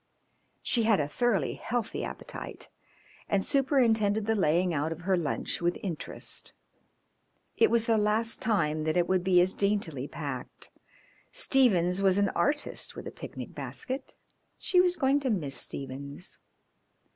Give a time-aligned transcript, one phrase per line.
[0.63, 2.69] She had a thoroughly healthy appetite,
[3.29, 6.55] and superintended the laying out of her lunch with interest.
[7.55, 10.71] It was the last time that it would be as daintily packed.
[11.31, 14.15] Stephens was an artist with a picnic basket.
[14.57, 16.39] She was going to miss Stephens.